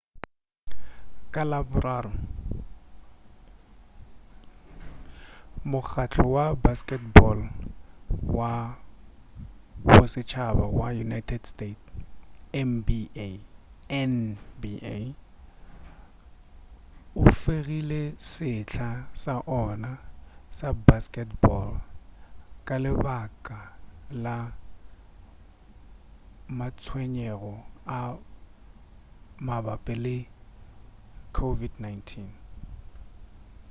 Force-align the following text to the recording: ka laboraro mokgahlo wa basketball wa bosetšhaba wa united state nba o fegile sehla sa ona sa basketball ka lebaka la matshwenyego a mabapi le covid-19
ka 1.33 1.41
laboraro 1.51 2.13
mokgahlo 5.71 6.23
wa 6.35 6.45
basketball 6.65 7.39
wa 8.37 8.53
bosetšhaba 9.89 10.65
wa 10.79 10.87
united 11.05 11.41
state 11.53 11.83
nba 12.69 13.27
o 17.21 17.23
fegile 17.41 18.01
sehla 18.33 18.91
sa 19.23 19.33
ona 19.61 19.91
sa 20.57 20.67
basketball 20.87 21.71
ka 22.67 22.75
lebaka 22.83 23.59
la 24.23 24.37
matshwenyego 26.57 27.53
a 27.97 27.99
mabapi 29.47 29.95
le 30.05 30.17
covid-19 31.35 32.09